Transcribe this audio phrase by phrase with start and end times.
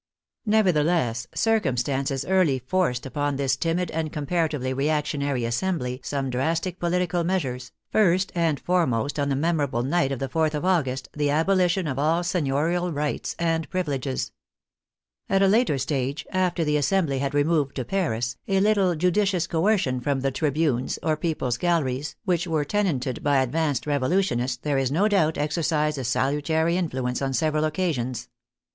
[0.47, 7.23] Never theless, circumstances early forced upon this timid and comparatively reactionary Assembly some drastic political
[7.23, 11.85] measures, first and foremost on the memorable night of the 4th of August, the abolition
[11.85, 14.31] of all seignorial rights and privileges.
[15.29, 19.45] At a later stage, after the assembly had re moved to Paris, a little judicious
[19.45, 24.57] coercion from the trib unes, or people's galleries, which were tenanted by ad vanced revolutionists,
[24.57, 28.29] there is no doubt, exercised a salu tary influence on several occasions.